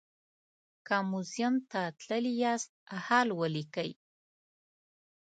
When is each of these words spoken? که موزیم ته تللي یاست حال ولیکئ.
که 0.87 0.95
موزیم 1.11 1.55
ته 1.71 1.81
تللي 2.01 2.33
یاست 2.43 2.71
حال 3.05 3.27
ولیکئ. 3.39 3.91